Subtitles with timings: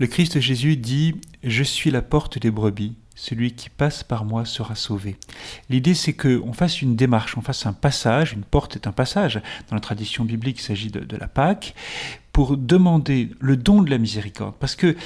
[0.00, 1.14] Le Christ Jésus dit
[1.44, 2.96] Je suis la porte des brebis.
[3.14, 5.16] Celui qui passe par moi sera sauvé.
[5.70, 8.32] L'idée, c'est qu'on fasse une démarche, on fasse un passage.
[8.32, 9.40] Une porte est un passage.
[9.70, 11.76] Dans la tradition biblique, il s'agit de, de la Pâque
[12.34, 14.56] pour demander le don de la miséricorde.
[14.58, 14.96] Parce que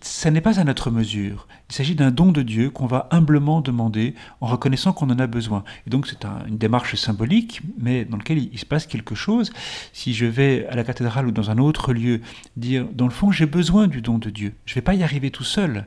[0.00, 1.48] ça n'est pas à notre mesure.
[1.68, 5.26] Il s'agit d'un don de Dieu qu'on va humblement demander en reconnaissant qu'on en a
[5.26, 5.64] besoin.
[5.86, 9.52] Et donc c'est une démarche symbolique, mais dans laquelle il, se passe quelque chose.
[9.92, 12.22] Si je vais à la cathédrale ou dans un autre lieu
[12.56, 15.02] dire, dans le fond, j'ai besoin du don de Dieu, je ne vais pas y
[15.02, 15.86] arriver tout seul.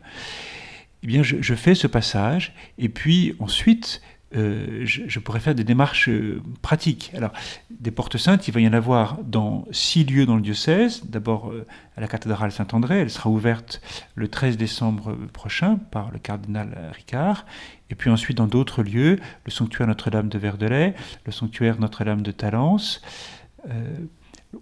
[1.02, 4.02] Eh bien, je, je fais ce passage, et puis ensuite,
[4.36, 7.12] euh, je, pourrais faire des démarches euh, pratiques.
[7.16, 7.32] Alors,
[7.72, 11.04] des portes saintes, il va y en avoir dans six lieux dans le diocèse.
[11.06, 11.66] D'abord euh,
[11.98, 13.82] à la cathédrale Saint-André, elle sera ouverte
[14.14, 17.46] le 13 décembre prochain par le cardinal Ricard.
[17.90, 20.94] Et puis ensuite dans d'autres lieux, le sanctuaire Notre-Dame de Verdelais,
[21.26, 23.02] le sanctuaire Notre-Dame de Talence,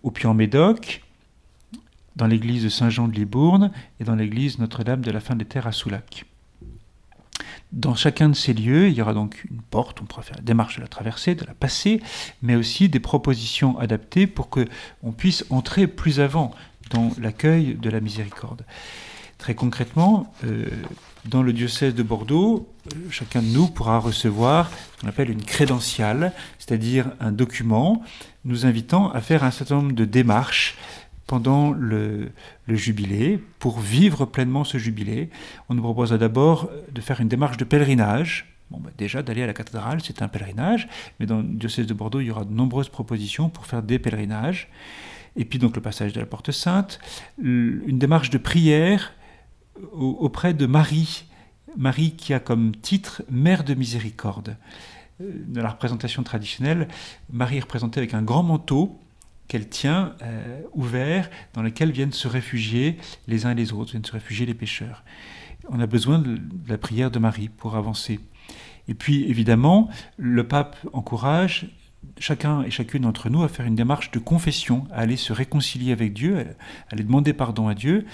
[0.01, 1.03] au Puy-en-Médoc,
[2.15, 5.67] dans l'église de Saint-Jean de Libourne et dans l'église Notre-Dame de la Fin des Terres
[5.67, 6.25] à Soulac.
[7.73, 10.43] Dans chacun de ces lieux, il y aura donc une porte, on pourra faire la
[10.43, 12.01] démarche de la traverser, de la passer,
[12.41, 14.65] mais aussi des propositions adaptées pour que
[15.03, 16.51] on puisse entrer plus avant
[16.91, 18.65] dans l'accueil de la miséricorde.
[19.37, 20.65] Très concrètement, euh,
[21.25, 25.43] dans le diocèse de Bordeaux, euh, chacun de nous pourra recevoir ce qu'on appelle une
[25.43, 28.01] crédentiale, c'est-à-dire un document
[28.45, 30.75] nous invitant à faire un certain nombre de démarches
[31.27, 32.31] pendant le,
[32.67, 35.29] jubilé, pour vivre pleinement ce jubilé.
[35.69, 38.53] On nous propose d'abord de faire une démarche de pèlerinage.
[38.71, 40.87] Bon, bah, déjà, d'aller à la cathédrale, c'est un pèlerinage,
[41.19, 43.99] mais dans le diocèse de Bordeaux, il y aura de nombreuses propositions pour faire des
[43.99, 44.69] pèlerinages.
[45.35, 46.99] Et puis donc le passage de la Porte Sainte,
[47.39, 49.13] une démarche de prière
[49.93, 51.25] auprès de Marie,
[51.77, 54.57] Marie qui a comme titre Mère de miséricorde.
[55.21, 56.87] Euh, dans la représentation traditionnelle,
[57.31, 58.99] Marie est représentée avec un grand manteau,
[59.47, 64.05] qu'elle tient euh, ouvert, dans lequel viennent se réfugier les uns et les autres, viennent
[64.05, 65.03] se réfugier les pécheurs.
[65.69, 68.19] On a besoin de, la prière de Marie pour avancer.
[68.87, 71.67] Et puis, évidemment, le pape encourage
[72.19, 75.91] chacun et chacune d'entre nous à faire une démarche de confession, à aller se réconcilier
[75.91, 78.05] avec Dieu, à aller demander pardon à Dieu.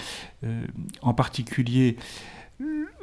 [0.42, 0.66] Euh,
[1.02, 1.96] en particulier,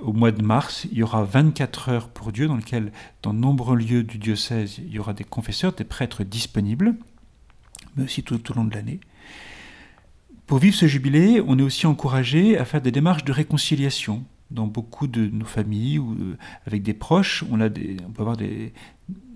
[0.02, 3.40] au mois de mars, il y aura 24 heures pour Dieu, dans lesquelles, dans de
[3.40, 6.96] nombreux lieux du diocèse, il y aura des confesseurs, des prêtres disponibles
[7.96, 9.00] mais aussi tout, au long de l'année.
[10.47, 14.24] Pour vivre ce jubilé, on est aussi encouragé à faire des démarches de réconciliation.
[14.50, 16.38] Dans beaucoup de nos familles ou euh,
[16.68, 18.74] avec des proches, on, a on peut avoir des,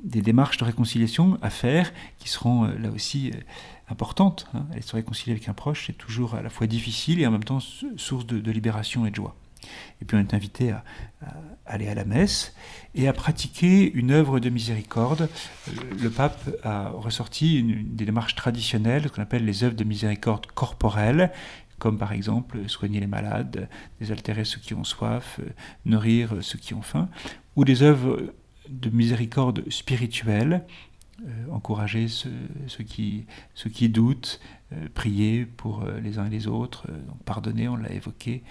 [0.03, 3.39] démarches de réconciliation à faire qui seront euh, là aussi euh,
[3.89, 4.47] importantes.
[4.53, 4.65] Hein.
[4.73, 7.45] Aller se réconcilier avec un proche, c'est toujours à la fois difficile et en même
[7.45, 7.59] temps
[7.95, 9.37] source de libération et de joie.
[10.01, 10.83] Et puis on est invité à,
[11.65, 12.53] aller à la messe
[12.93, 15.29] et à pratiquer une œuvre de miséricorde.
[15.67, 15.71] Euh,
[16.01, 21.31] le pape a ressorti des démarches traditionnelles, ce qu'on appelle les œuvres de miséricorde corporelle,
[21.79, 23.67] comme par exemple soigner les malades,
[23.99, 25.49] désaltérer ceux qui ont soif, euh,
[25.85, 27.09] nourrir ceux qui ont faim,
[27.55, 28.33] ou des œuvres
[28.69, 30.63] de miséricorde spirituelle,
[31.25, 34.39] euh, encourager ceux, qui, doutent,
[34.93, 36.87] prier pour les uns et les autres,
[37.23, 38.43] pardonner, on l'a évoqué,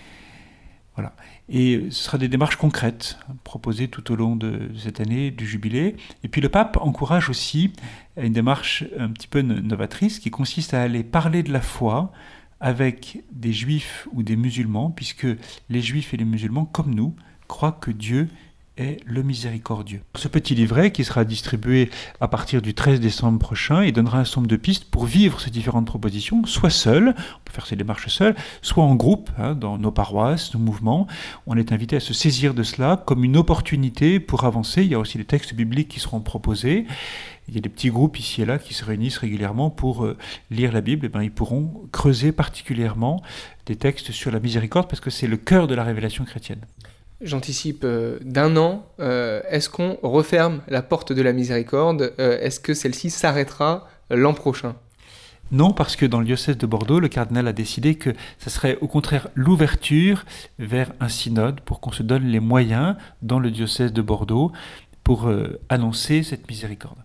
[1.48, 5.96] Et ce sera des démarches concrètes proposées tout au long de cette année du jubilé.
[6.22, 7.72] Et puis le pape encourage aussi
[8.16, 12.12] une démarche un petit peu novatrice qui consiste à aller parler de la foi
[12.60, 15.26] avec des juifs ou des musulmans, puisque
[15.68, 17.14] les juifs et les musulmans, comme nous,
[17.46, 18.28] croient que Dieu
[18.76, 20.02] est le miséricordieux.
[20.16, 21.90] Ce petit livret qui sera distribué
[22.20, 25.50] à partir du 13 décembre prochain, il donnera un nombre de pistes pour vivre ces
[25.50, 29.78] différentes propositions, soit seul, on peut faire ces démarches seul, soit en groupe, hein, dans
[29.78, 31.06] nos paroisses, nos mouvements.
[31.46, 34.82] On est invité à se saisir de cela comme une opportunité pour avancer.
[34.82, 36.86] Il y a aussi des textes bibliques qui seront proposés.
[37.46, 40.16] Il y a des petits groupes ici et là qui se réunissent régulièrement pour euh,
[40.50, 41.06] lire la Bible.
[41.06, 43.22] Et bien, ils pourront creuser particulièrement
[43.66, 46.60] des textes sur la miséricorde parce que c'est le cœur de la révélation chrétienne
[47.24, 52.60] j'anticipe euh, d'un an, euh, est-ce qu'on referme la porte de la miséricorde euh, Est-ce
[52.60, 54.76] que celle-ci s'arrêtera l'an prochain?
[55.50, 58.78] Non, parce que dans le diocèse de Bordeaux, le cardinal a décidé que ce serait
[58.80, 60.24] au contraire l'ouverture
[60.58, 64.52] vers un synode pour qu'on se donne les moyens dans le diocèse de Bordeaux
[65.02, 65.30] pour
[65.68, 67.04] annoncer cette miséricorde.